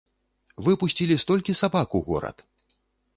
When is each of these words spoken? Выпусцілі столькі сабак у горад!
Выпусцілі 0.67 1.17
столькі 1.25 1.57
сабак 1.61 1.93
у 1.99 2.01
горад! 2.09 2.37